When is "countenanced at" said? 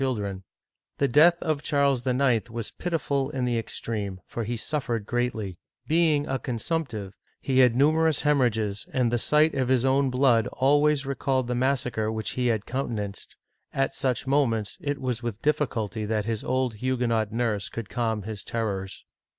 12.65-13.93